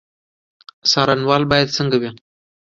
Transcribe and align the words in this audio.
څارنوال 0.91 1.43
باید 1.51 1.69
څنګه 1.77 1.97
وي؟ 2.01 2.09